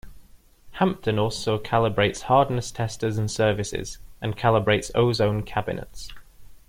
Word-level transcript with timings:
Hampden 0.79 1.19
also 1.19 1.59
calibrates 1.59 2.21
hardness 2.23 2.71
testers 2.71 3.19
and 3.19 3.29
services, 3.29 3.99
and 4.19 4.35
calibrates 4.35 4.89
ozone 4.95 5.43
cabinets. 5.43 6.09